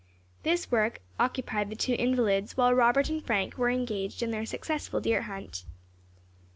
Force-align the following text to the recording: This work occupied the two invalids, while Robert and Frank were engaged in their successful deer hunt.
This 0.41 0.71
work 0.71 0.99
occupied 1.19 1.69
the 1.69 1.75
two 1.75 1.93
invalids, 1.93 2.57
while 2.57 2.73
Robert 2.73 3.07
and 3.09 3.23
Frank 3.23 3.55
were 3.55 3.69
engaged 3.69 4.23
in 4.23 4.31
their 4.31 4.47
successful 4.47 4.99
deer 4.99 5.21
hunt. 5.21 5.63